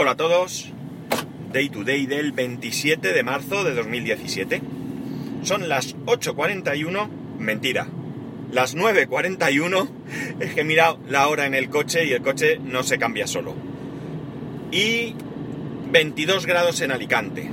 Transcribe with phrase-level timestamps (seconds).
[0.00, 0.70] Hola a todos,
[1.52, 4.62] Day to Day del 27 de marzo de 2017.
[5.42, 7.08] Son las 8.41,
[7.40, 7.88] mentira,
[8.52, 9.88] las 9.41,
[10.38, 13.26] es que he mirado la hora en el coche y el coche no se cambia
[13.26, 13.56] solo.
[14.70, 15.16] Y
[15.90, 17.50] 22 grados en Alicante.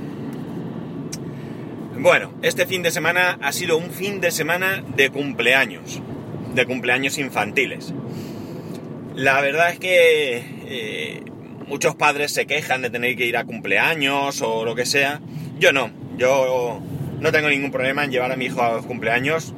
[1.98, 6.00] Bueno, este fin de semana ha sido un fin de semana de cumpleaños,
[6.54, 7.92] de cumpleaños infantiles.
[9.16, 11.22] La verdad es que eh,
[11.66, 15.20] muchos padres se quejan de tener que ir a cumpleaños o lo que sea.
[15.58, 16.80] Yo no, yo
[17.20, 19.54] no tengo ningún problema en llevar a mi hijo a los cumpleaños.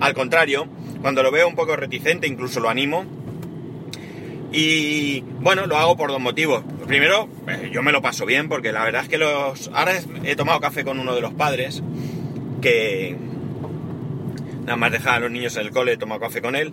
[0.00, 0.66] Al contrario,
[1.00, 3.04] cuando lo veo un poco reticente, incluso lo animo.
[4.52, 6.62] Y bueno, lo hago por dos motivos.
[6.86, 9.70] Primero, eh, yo me lo paso bien porque la verdad es que los...
[9.74, 11.82] Ahora he tomado café con uno de los padres
[12.62, 13.16] que...
[14.64, 16.72] Nada más dejar a los niños en el cole, he tomado café con él.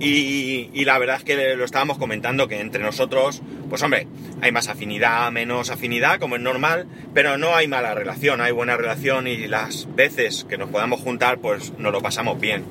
[0.00, 4.08] Y, la verdad es que lo estábamos comentando que entre nosotros, pues hombre,
[4.40, 8.76] hay más afinidad, menos afinidad, como es normal, pero no hay mala relación, hay buena
[8.76, 12.64] relación y las veces que nos podamos juntar, pues nos lo pasamos bien.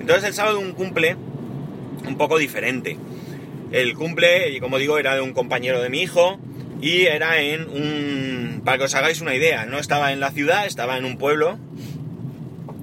[0.00, 1.16] Entonces el sábado un cumple
[2.06, 2.98] un poco diferente.
[3.70, 6.40] El cumple, y como digo, era de un compañero de mi hijo
[6.80, 8.62] y era en un...
[8.64, 11.58] Para que os hagáis una idea, no estaba en la ciudad, estaba en un pueblo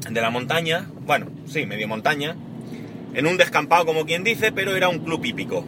[0.09, 2.35] de la montaña, bueno, sí, medio montaña,
[3.13, 5.65] en un descampado como quien dice, pero era un club hípico.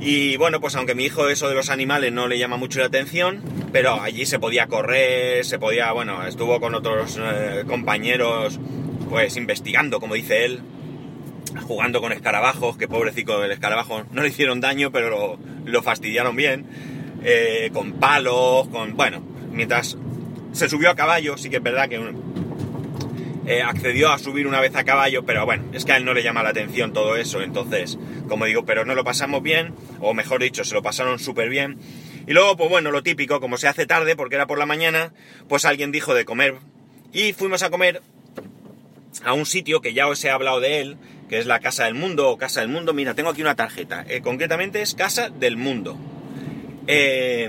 [0.00, 2.86] Y bueno, pues aunque mi hijo eso de los animales no le llama mucho la
[2.86, 8.60] atención, pero allí se podía correr, se podía, bueno, estuvo con otros eh, compañeros,
[9.10, 10.60] pues investigando, como dice él,
[11.66, 16.66] jugando con escarabajos, que pobrecito del escarabajo no le hicieron daño, pero lo, fastidiaron bien,
[17.24, 19.98] eh, con palos, con, bueno, mientras
[20.52, 21.98] se subió a caballo, sí que es verdad que
[23.48, 26.12] eh, accedió a subir una vez a caballo, pero bueno, es que a él no
[26.12, 30.12] le llama la atención todo eso, entonces, como digo, pero no lo pasamos bien, o
[30.12, 31.78] mejor dicho, se lo pasaron súper bien.
[32.26, 35.14] Y luego, pues bueno, lo típico, como se hace tarde, porque era por la mañana,
[35.48, 36.56] pues alguien dijo de comer.
[37.10, 38.02] Y fuimos a comer
[39.24, 40.98] a un sitio que ya os he hablado de él,
[41.30, 42.92] que es la Casa del Mundo o Casa del Mundo.
[42.92, 44.04] Mira, tengo aquí una tarjeta.
[44.08, 45.96] Eh, concretamente es Casa del Mundo.
[46.86, 47.48] Eh,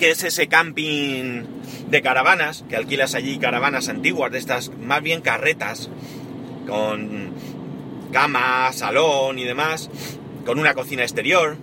[0.00, 1.42] que es ese camping
[1.90, 5.90] de caravanas, que alquilas allí caravanas antiguas, de estas más bien carretas,
[6.66, 7.34] con
[8.10, 9.90] cama, salón y demás,
[10.46, 11.58] con una cocina exterior.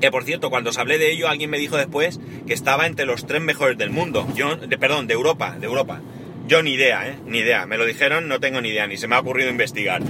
[0.00, 3.06] Que por cierto, cuando os hablé de ello, alguien me dijo después que estaba entre
[3.06, 4.26] los tres mejores del mundo.
[4.34, 6.00] Yo, perdón, de Europa, de Europa.
[6.48, 7.18] Yo ni idea, ¿eh?
[7.24, 7.66] Ni idea.
[7.66, 10.02] Me lo dijeron, no tengo ni idea, ni se me ha ocurrido investigar.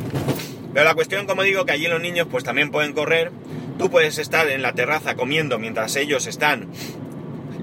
[0.72, 3.32] Pero la cuestión, como digo, que allí los niños pues también pueden correr
[3.78, 6.68] Tú puedes estar en la terraza comiendo mientras ellos están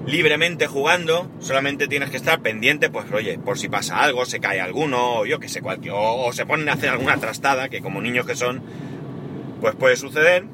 [0.06, 4.60] libremente jugando, solamente tienes que estar pendiente, pues oye, por si pasa algo, se cae
[4.60, 8.00] alguno, o yo que sé, cualquier, o, se ponen a hacer alguna trastada, que como
[8.00, 8.62] niños que son,
[9.60, 10.44] pues puede suceder.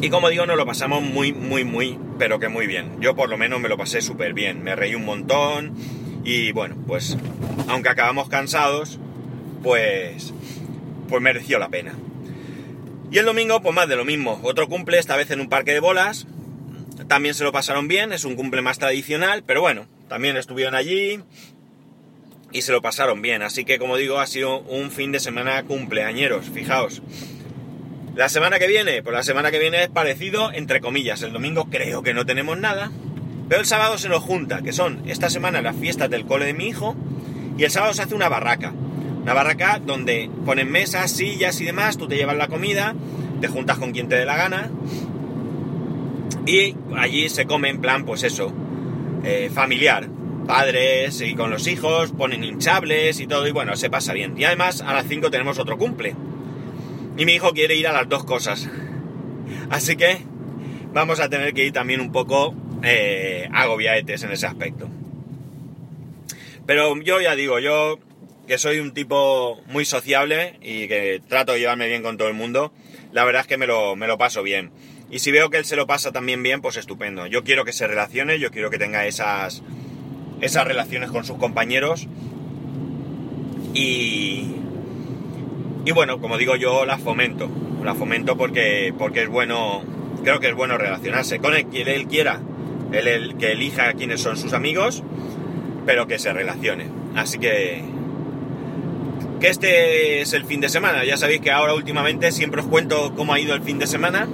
[0.00, 3.00] Y como digo, nos lo pasamos muy, muy, muy, pero que muy bien.
[3.00, 5.74] Yo por lo menos me lo pasé súper bien, me reí un montón
[6.24, 7.16] y bueno, pues
[7.68, 8.98] aunque acabamos cansados,
[9.62, 10.34] pues,
[11.08, 11.94] pues mereció la pena.
[13.12, 14.40] Y el domingo, pues más de lo mismo.
[14.42, 16.26] Otro cumple, esta vez en un parque de bolas.
[17.08, 21.20] También se lo pasaron bien, es un cumple más tradicional, pero bueno, también estuvieron allí
[22.52, 23.42] y se lo pasaron bien.
[23.42, 27.02] Así que, como digo, ha sido un fin de semana cumpleañeros, fijaos.
[28.14, 31.20] La semana que viene, pues la semana que viene es parecido, entre comillas.
[31.20, 32.90] El domingo creo que no tenemos nada,
[33.46, 36.54] pero el sábado se nos junta, que son esta semana las fiestas del cole de
[36.54, 36.96] mi hijo,
[37.58, 38.72] y el sábado se hace una barraca.
[39.22, 42.94] Una barraca donde ponen mesas, sillas y demás, tú te llevas la comida,
[43.40, 44.70] te juntas con quien te dé la gana
[46.46, 48.52] y allí se come en plan, pues eso,
[49.24, 50.08] eh, familiar.
[50.46, 54.34] Padres y con los hijos, ponen hinchables y todo y bueno, se pasa bien.
[54.36, 56.16] Y además a las 5 tenemos otro cumple.
[57.16, 58.68] Y mi hijo quiere ir a las dos cosas.
[59.70, 60.18] Así que
[60.92, 64.88] vamos a tener que ir también un poco eh, agobiaetes en ese aspecto.
[66.66, 67.98] Pero yo ya digo, yo
[68.46, 72.34] que soy un tipo muy sociable y que trato de llevarme bien con todo el
[72.34, 72.72] mundo,
[73.12, 74.70] la verdad es que me lo, me lo paso bien.
[75.10, 77.26] Y si veo que él se lo pasa también bien, pues estupendo.
[77.26, 79.62] Yo quiero que se relacione, yo quiero que tenga esas,
[80.40, 82.08] esas relaciones con sus compañeros.
[83.74, 84.54] Y,
[85.84, 87.50] y bueno, como digo yo, las fomento.
[87.84, 89.82] Las fomento porque, porque es bueno,
[90.24, 92.40] creo que es bueno relacionarse con el que él quiera,
[92.92, 95.02] él, que elija quiénes son sus amigos,
[95.84, 96.86] pero que se relacione.
[97.14, 97.84] Así que
[99.42, 101.04] que este es el fin de semana.
[101.04, 104.28] Ya sabéis que ahora últimamente siempre os cuento cómo ha ido el fin de semana.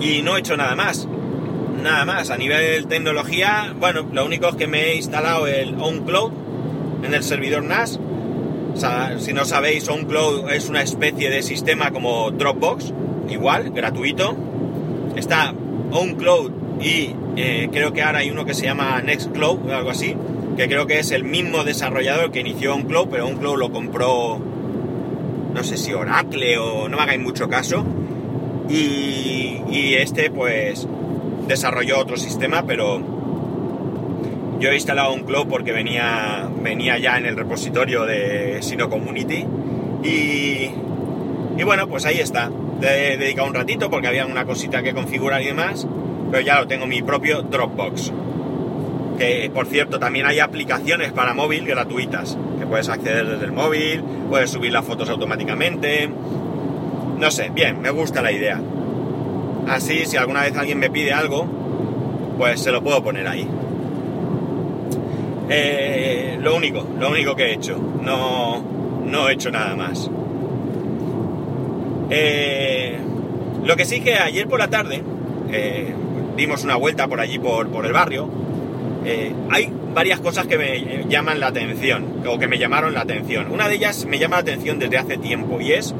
[0.00, 1.06] Y no he hecho nada más.
[1.80, 2.30] Nada más.
[2.30, 6.32] A nivel tecnología, bueno, lo único es que me he instalado el OnCloud
[7.04, 8.00] en el servidor NAS.
[9.18, 12.92] si no sabéis, OnCloud es una especie de sistema como Dropbox,
[13.30, 14.36] igual, gratuito.
[15.14, 15.54] está
[15.92, 20.16] OnCloud y eh, creo que ahora hay uno que se llama Nextcloud o algo así,
[20.56, 24.38] que creo que es el mismo desarrollador que inició OnCloud, pero OnCloud lo compró,
[25.54, 27.84] no sé si Oracle o no me hagáis mucho caso,
[28.68, 30.86] y, este pues
[31.46, 33.00] desarrolló otro sistema, pero
[34.58, 39.44] yo he instalado OnCloud porque venía, venía ya en el repositorio de Sino Community
[40.02, 40.70] y,
[41.58, 42.50] y bueno, pues ahí está.
[42.80, 45.86] he dedicado un ratito porque había una cosita que configurar y demás,
[46.30, 48.12] pero ya lo tengo mi propio Dropbox.
[49.22, 54.02] Que por cierto, también hay aplicaciones para móvil gratuitas, que puedes acceder desde el móvil,
[54.28, 56.10] puedes subir las fotos automáticamente.
[57.18, 58.60] No sé, bien, me gusta la idea.
[59.68, 61.46] Así, si alguna vez alguien me pide algo,
[62.36, 63.48] pues se lo puedo poner ahí.
[65.48, 67.78] Eh, lo único, lo único que he hecho.
[68.02, 68.60] No,
[69.06, 70.10] no he hecho nada más.
[72.10, 72.98] Eh,
[73.62, 75.00] lo que sí que ayer por la tarde
[75.52, 75.94] eh,
[76.36, 78.42] dimos una vuelta por allí, por el barrio.
[79.50, 83.50] Hay varias cosas que me llaman la atención, o que me llamaron la atención.
[83.50, 85.94] Una de ellas me llama la atención desde hace tiempo y es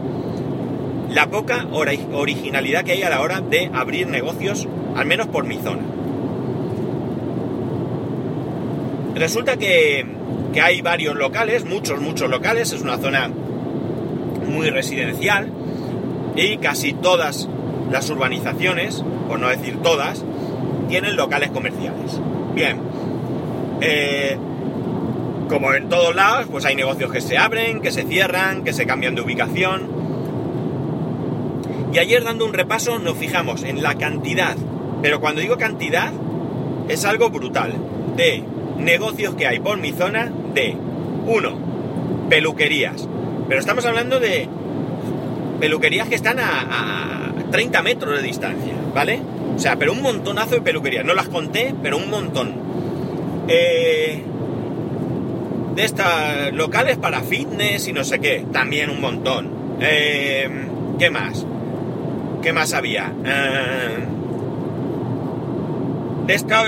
[1.11, 4.67] la poca originalidad que hay a la hora de abrir negocios,
[4.97, 5.83] al menos por mi zona.
[9.15, 10.07] Resulta que,
[10.61, 13.31] hay varios locales, muchos, muchos locales, es una zona
[14.47, 15.51] muy residencial
[16.37, 17.49] y casi todas
[17.91, 20.25] las urbanizaciones, por no decir todas,
[20.89, 22.21] tienen locales comerciales.
[22.55, 22.79] Bien,
[23.83, 24.37] eh,
[25.49, 28.87] como en todos lados, pues hay negocios que se abren, que se cierran, que se
[28.87, 29.91] cambian de ubicación.
[31.93, 34.57] Y ayer dando un repaso nos fijamos en la cantidad,
[35.03, 36.11] pero cuando digo cantidad
[36.89, 37.75] es algo brutal,
[38.17, 38.43] de
[38.79, 40.77] negocios que hay por mi zona de,
[41.27, 41.59] uno,
[42.31, 43.07] peluquerías.
[43.49, 44.49] Pero estamos hablando de
[45.61, 49.21] peluquerías que están a, 30 metros de distancia, ¿vale?
[49.55, 51.05] O sea, pero un montonazo de peluquerías.
[51.05, 52.55] No las conté, pero un montón.
[53.49, 54.23] Eh,
[55.75, 59.51] de estas locales para fitness y no sé qué, también un montón.
[59.81, 60.49] Eh,
[60.99, 61.47] ¿Qué más?
[62.43, 63.13] ¿Qué más había?
[63.25, 63.99] Eh,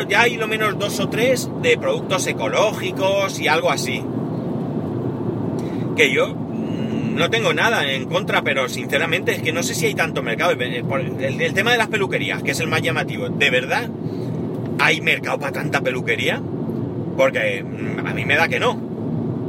[0.08, 4.02] ya hay lo menos dos o tres de productos ecológicos y algo así.
[5.96, 9.86] Que yo mm, no tengo nada en contra, pero sinceramente es que no sé si
[9.86, 10.52] hay tanto mercado.
[10.52, 13.88] El, tema de las peluquerías, que es el más llamativo, ¿de verdad
[14.78, 16.42] hay mercado para tanta peluquería?
[17.16, 18.78] Porque mm, a mí me da que no.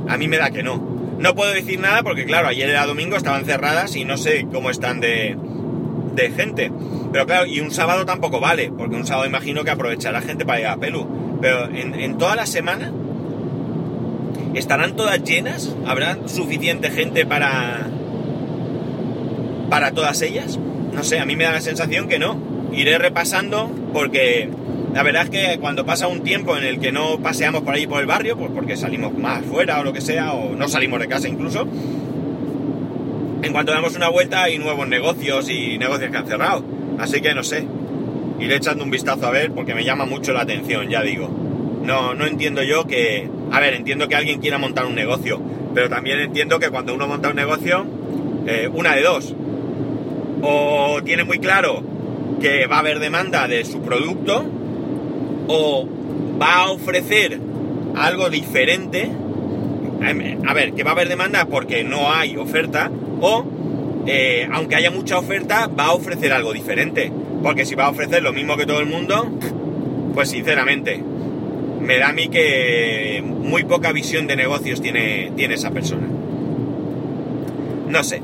[0.07, 0.95] A mí me da que no.
[1.19, 4.69] No puedo decir nada porque, claro, ayer era domingo, estaban cerradas y no sé cómo
[4.69, 5.37] están de,
[6.15, 6.71] de gente.
[7.11, 10.59] Pero claro, y un sábado tampoco vale, porque un sábado imagino que aprovechará gente para
[10.59, 11.37] ir a Pelu.
[11.41, 12.91] Pero en, toda la semana,
[14.53, 15.75] ¿estarán todas llenas?
[15.85, 17.87] ¿Habrá suficiente gente para.
[19.69, 20.59] para todas ellas?
[20.93, 22.37] No sé, a mí me da la sensación que no.
[22.73, 24.49] Iré repasando porque
[24.95, 27.85] la verdad es que cuando pasa un tiempo en el que no paseamos por ahí
[27.85, 31.01] por el barrio, pues porque salimos más fuera o lo que sea, o no salimos
[31.01, 31.67] de casa incluso,
[33.41, 36.63] en cuanto damos una vuelta hay nuevos negocios y negocios que han cerrado.
[36.97, 37.67] Así que no sé.
[38.39, 41.29] Iré echando un vistazo a ver porque me llama mucho la atención, ya digo.
[41.83, 43.29] No, no entiendo yo que...
[43.51, 45.41] A ver, entiendo que alguien quiera montar un negocio,
[45.73, 47.85] pero también entiendo que cuando uno monta un negocio,
[48.47, 49.35] eh, una de dos.
[50.41, 51.83] O tiene muy claro
[52.39, 54.49] que va a haber demanda de su producto,
[55.47, 55.87] o
[56.41, 57.39] va a ofrecer
[57.95, 59.09] algo diferente.
[60.47, 63.43] A ver, que va a haber demanda porque no hay oferta, o,
[64.05, 67.11] eh, aunque haya mucha oferta, va a ofrecer algo diferente.
[67.41, 69.31] Porque si va a ofrecer lo mismo que todo el mundo,
[70.13, 71.01] pues sinceramente,
[71.81, 76.07] me da a mí que muy poca visión de negocios tiene, tiene esa persona.
[77.87, 78.21] No sé.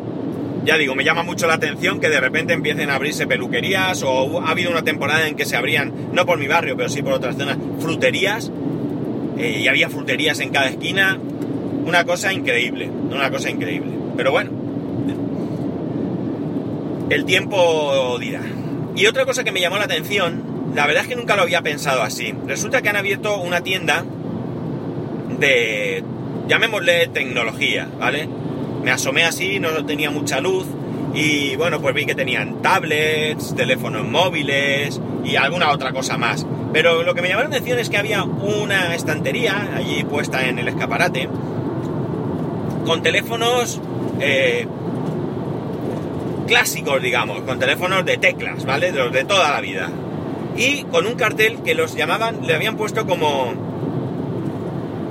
[0.63, 4.41] Ya digo, me llama mucho la atención que de repente empiecen a abrirse peluquerías o
[4.41, 7.13] ha habido una temporada en que se abrían, no por mi barrio, pero sí por
[7.13, 8.51] otras zonas, fruterías.
[9.38, 11.18] Eh, y había fruterías en cada esquina.
[11.86, 13.91] Una cosa increíble, una cosa increíble.
[14.15, 14.51] Pero bueno,
[17.10, 18.41] el tiempo dirá.
[18.96, 21.62] Y otra cosa que me llamó la atención, la verdad es que nunca lo había
[21.62, 22.34] pensado así.
[22.46, 24.06] Resulta que han abierto una tienda
[25.39, 26.03] de,
[26.48, 28.30] llamémosle tecnología, ¿vale?
[28.83, 30.65] Me asomé así, no tenía mucha luz
[31.13, 36.45] y bueno, pues vi que tenían tablets, teléfonos móviles y alguna otra cosa más.
[36.73, 40.57] Pero lo que me llamó la atención es que había una estantería allí puesta en
[40.57, 41.27] el escaparate
[42.85, 43.79] con teléfonos
[44.19, 44.67] eh,
[46.47, 48.91] clásicos, digamos, con teléfonos de teclas, ¿vale?
[48.91, 49.89] De los de toda la vida.
[50.55, 53.53] Y con un cartel que los llamaban, le habían puesto como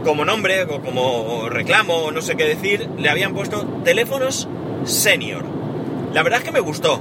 [0.04, 4.48] como nombre o como reclamo, no sé qué decir, le habían puesto teléfonos
[4.84, 5.44] senior.
[6.12, 7.00] La verdad es que me gustó.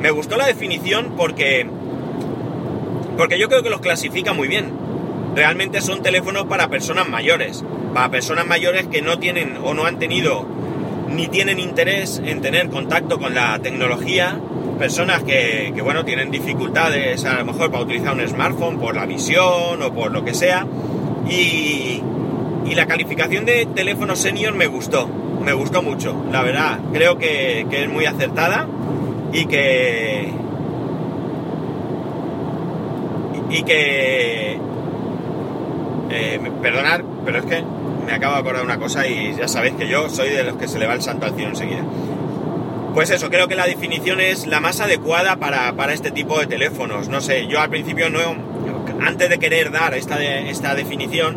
[0.00, 1.66] Me gustó la definición porque
[3.16, 4.72] Porque yo creo que los clasifica muy bien.
[5.34, 7.64] Realmente son teléfonos para personas mayores.
[7.94, 10.46] Para personas mayores que no tienen o no han tenido
[11.08, 14.38] ni tienen interés en tener contacto con la tecnología.
[14.78, 19.06] Personas que, que bueno, tienen dificultades a lo mejor para utilizar un smartphone por la
[19.06, 20.66] visión o por lo que sea.
[21.28, 22.02] Y,
[22.68, 25.08] y la calificación de teléfono senior me gustó,
[25.42, 26.80] me gustó mucho, la verdad.
[26.92, 28.66] Creo que, es muy acertada
[29.32, 30.32] y que.
[33.50, 34.58] Y que.
[36.10, 37.62] Eh, perdonad, pero es que
[38.06, 40.68] me acabo de acordar una cosa y ya sabéis que yo soy de los que
[40.68, 41.84] se le va el santo al cielo enseguida.
[42.94, 46.46] Pues eso, creo que la definición es la más adecuada para, para este tipo de
[46.46, 47.08] teléfonos.
[47.08, 48.56] No sé, yo al principio no.
[49.04, 51.36] Antes de querer dar esta, esta definición,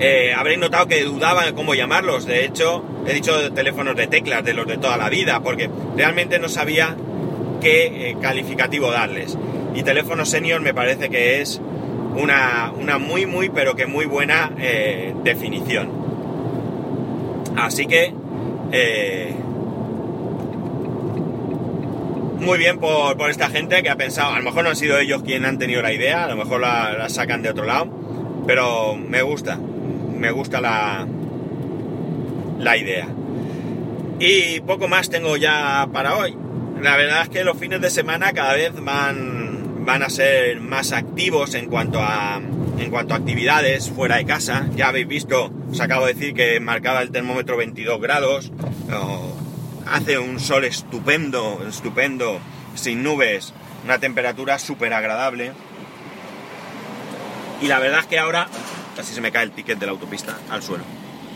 [0.00, 2.24] eh, habréis notado que dudaba de cómo llamarlos.
[2.24, 6.38] De hecho, he dicho teléfonos de teclas, de los de toda la vida, porque realmente
[6.38, 6.96] no sabía
[7.60, 9.36] qué eh, calificativo darles.
[9.74, 11.60] Y teléfono senior me parece que es
[12.16, 15.90] una, una muy, muy, pero que muy buena eh, definición.
[17.56, 18.14] Así que,
[22.38, 24.96] muy bien por, por, esta gente que ha pensado, a lo mejor no han sido
[24.98, 27.88] ellos quienes han tenido la idea, a lo mejor la, la sacan de otro lado,
[28.46, 29.58] pero me gusta,
[30.18, 31.06] me gusta la,
[32.58, 33.08] la idea.
[34.18, 36.36] Y poco más tengo ya para hoy.
[36.82, 40.92] La verdad es que los fines de semana cada vez van, van a ser más
[40.92, 42.40] activos en cuanto a
[42.78, 44.68] en cuanto a actividades fuera de casa.
[44.74, 48.52] Ya habéis visto, os acabo de decir que marcaba el termómetro 22 grados.
[49.86, 52.40] hace un sol estupendo, estupendo,
[52.74, 53.52] sin nubes,
[53.84, 55.52] una temperatura súper agradable.
[57.60, 58.48] Y la verdad es que ahora
[58.98, 60.82] casi se me cae el ticket de la autopista al suelo.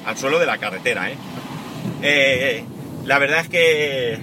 [0.05, 1.17] Al suelo de la carretera, ¿eh?
[2.03, 2.65] eh
[3.05, 4.19] la verdad es que...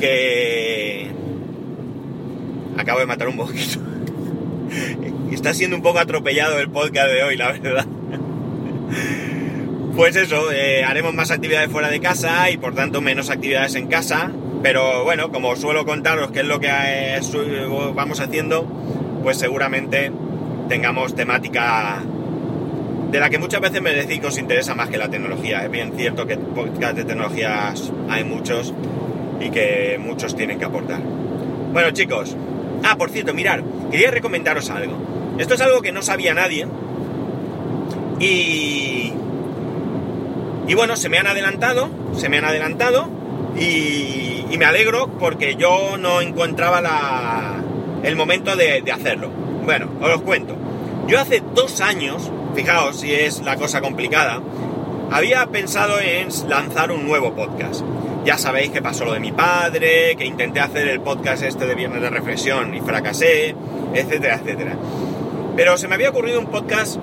[0.00, 1.10] Que...
[2.78, 3.80] Acabo de matar un poquito.
[5.30, 7.86] Está siendo un poco atropellado el podcast de hoy, la verdad.
[9.94, 13.86] Pues eso, eh, haremos más actividades fuera de casa y por tanto menos actividades en
[13.86, 14.32] casa.
[14.62, 17.20] Pero bueno, como suelo contaros qué es lo que eh,
[17.94, 18.64] vamos haciendo,
[19.22, 20.10] pues seguramente
[20.68, 22.02] tengamos temática
[23.10, 25.64] de la que muchas veces me decís que os interesa más que la tecnología.
[25.64, 28.74] Es bien cierto que podcast de tecnologías hay muchos
[29.40, 31.00] y que muchos tienen que aportar.
[31.00, 32.36] Bueno chicos,
[32.84, 34.96] ah, por cierto, mirar, quería recomendaros algo.
[35.38, 36.66] Esto es algo que no sabía nadie
[38.20, 39.12] y...
[40.66, 43.08] Y bueno, se me han adelantado, se me han adelantado
[43.58, 47.62] y, me alegro porque yo no encontraba la,
[48.02, 49.47] el momento de hacerlo.
[49.68, 50.56] Bueno, os los cuento.
[51.08, 54.40] Yo hace dos años, fijaos si es la cosa complicada,
[55.10, 57.82] había pensado en lanzar un nuevo podcast.
[58.24, 61.74] Ya sabéis que pasó lo de mi padre, que intenté hacer el podcast este de
[61.74, 63.54] Viernes de Reflexión y fracasé,
[63.92, 64.74] etcétera, etcétera.
[65.54, 66.98] Pero se me había ocurrido un podcast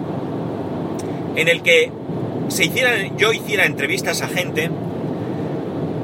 [1.36, 1.92] en el que
[2.48, 2.72] se
[3.16, 4.72] yo hiciera entrevistas a gente,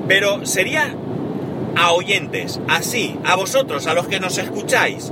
[0.07, 0.93] pero sería
[1.75, 5.11] a oyentes, así, a vosotros, a los que nos escucháis,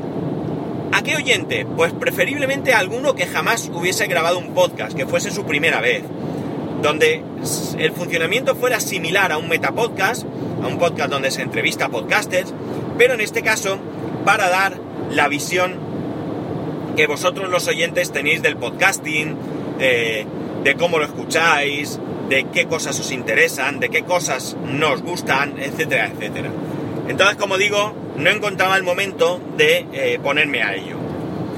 [0.91, 1.65] ¿A qué oyente?
[1.65, 6.03] Pues preferiblemente a alguno que jamás hubiese grabado un podcast, que fuese su primera vez,
[6.81, 7.21] donde
[7.77, 10.25] el funcionamiento fuera similar a un metapodcast,
[10.63, 12.53] a un podcast donde se entrevista a podcasters,
[12.97, 13.77] pero en este caso
[14.25, 14.79] para dar
[15.11, 15.77] la visión
[16.95, 19.35] que vosotros los oyentes tenéis del podcasting,
[19.77, 20.25] de,
[20.63, 25.59] de cómo lo escucháis, de qué cosas os interesan, de qué cosas no os gustan,
[25.59, 26.49] etcétera, etcétera.
[27.07, 30.97] Entonces, como digo, no encontraba el momento de eh, ponerme a ello.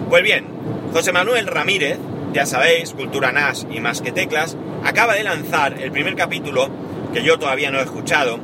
[0.10, 0.46] Pues bien,
[0.94, 1.98] José Manuel Ramírez,
[2.34, 6.70] ya sabéis, Cultura NAS y Más que Teclas, acaba de lanzar el primer capítulo,
[7.14, 8.40] que yo todavía no he escuchado,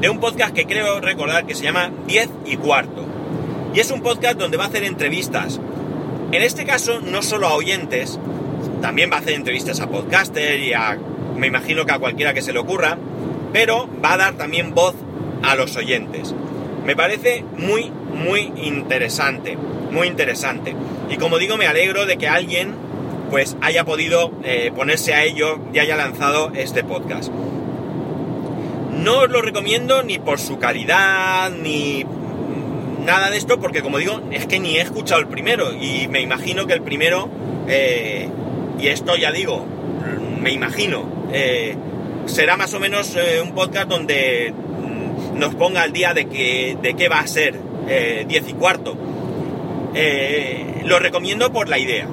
[0.00, 3.06] de un podcast que creo recordar que se llama 10 y cuarto.
[3.72, 5.60] Y es un podcast donde va a hacer entrevistas.
[6.32, 8.18] En este caso, no solo a oyentes,
[8.80, 10.98] también va a hacer entrevistas a podcaster y a,
[11.36, 12.98] me imagino que a cualquiera que se le ocurra,
[13.52, 14.94] pero va a dar también voz
[15.42, 16.34] a los oyentes.
[16.90, 19.56] Me parece muy, muy interesante,
[19.92, 20.74] muy interesante.
[21.08, 22.74] Y como digo, me alegro de que alguien
[23.30, 27.30] pues haya podido eh, ponerse a ello y haya lanzado este podcast.
[28.90, 32.04] No os lo recomiendo ni por su calidad, ni
[33.04, 36.20] nada de esto, porque como digo, es que ni he escuchado el primero y me
[36.20, 37.28] imagino que el primero,
[37.68, 38.28] eh,
[38.80, 39.64] y esto ya digo,
[40.40, 41.76] me imagino, eh,
[42.26, 44.52] será más o menos un podcast donde
[45.40, 48.94] nos ponga al día de, qué va a ser 10 eh, y cuarto.
[49.94, 52.06] Eh, lo recomiendo por la idea,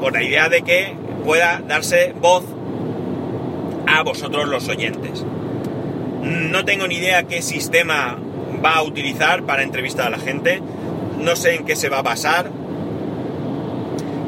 [0.00, 2.44] por la idea de que pueda darse voz
[3.86, 5.24] a vosotros los oyentes.
[6.22, 8.18] No tengo ni idea qué sistema
[8.64, 10.60] va a utilizar para entrevistar a la gente.
[11.18, 12.50] no sé en qué se va a basar,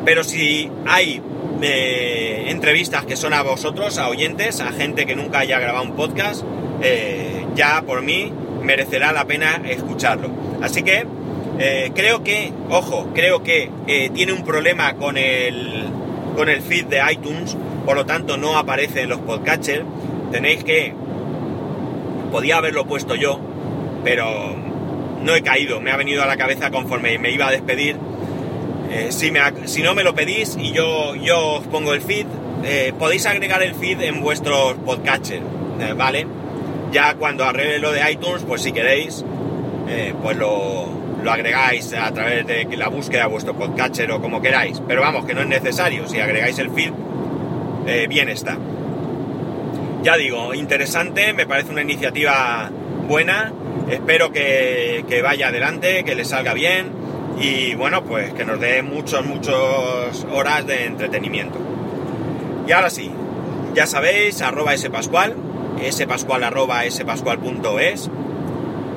[0.07, 1.21] pero si hay
[1.61, 5.95] eh, entrevistas que son a vosotros, a oyentes, a gente que nunca haya grabado un
[5.95, 6.43] podcast,
[6.81, 8.33] eh, ya por mí
[8.63, 10.29] merecerá la pena escucharlo.
[10.63, 11.07] Así que
[11.59, 13.71] eh, creo que, ojo, creo que
[14.15, 15.85] tiene un problema con el,
[16.37, 19.85] con el feed de iTunes, por lo tanto no aparece en los podcatchers.
[20.33, 20.95] Tenéis que...
[22.31, 23.39] Podía haberlo puesto yo,
[24.05, 24.57] pero
[25.23, 27.97] no he caído, me ha venido a la cabeza conforme me iba a despedir
[28.91, 32.27] eh, si, no me lo pedís y yo, yo os pongo el feed,
[32.65, 35.41] eh, podéis agregar el feed en vuestros podcatcher,
[35.81, 36.27] eh, ¿vale?
[36.93, 39.25] Ya cuando arregle lo de iTunes, pues si queréis,
[40.23, 40.87] pues lo,
[41.23, 44.81] lo, agregáis a través de la búsqueda de vuestro podcatcher o como queráis.
[44.87, 46.93] Pero vamos, que no es necesario, si agregáis el feed,
[48.09, 48.57] bien está.
[50.03, 52.71] Ya digo, interesante, me parece una iniciativa
[53.09, 53.53] buena,
[53.91, 57.07] espero que, que vaya adelante, que le salga bien
[57.39, 61.59] y bueno, pues que nos dé muchas, muchas horas de entretenimiento.
[62.67, 63.11] Y ahora sí,
[63.75, 65.35] ya sabéis, arroba spascual,
[65.91, 66.85] spascual arroba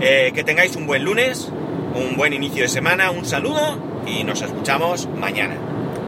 [0.01, 1.51] eh, que tengáis un buen lunes,
[1.93, 5.55] un buen inicio de semana, un saludo y nos escuchamos mañana.